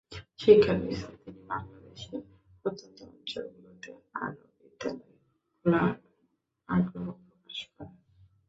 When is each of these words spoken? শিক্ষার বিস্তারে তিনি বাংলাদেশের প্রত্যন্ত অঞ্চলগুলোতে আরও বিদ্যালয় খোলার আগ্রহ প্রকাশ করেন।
শিক্ষার 0.39 0.77
বিস্তারে 0.81 1.17
তিনি 1.23 1.41
বাংলাদেশের 1.49 2.21
প্রত্যন্ত 2.61 2.97
অঞ্চলগুলোতে 3.09 3.91
আরও 4.21 4.41
বিদ্যালয় 4.57 5.15
খোলার 5.51 5.91
আগ্রহ 6.69 7.05
প্রকাশ 7.19 7.57
করেন। 7.67 7.95